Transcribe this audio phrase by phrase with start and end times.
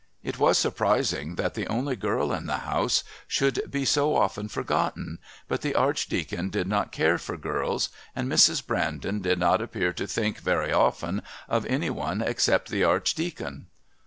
[0.23, 5.19] It was surprising that the only girl in the house should be so often forgotten,
[5.47, 8.65] but the Archdeacon did not care for girls, and Mrs.
[8.65, 13.67] Brandon did not appear to think very often of any one except the Archdeacon.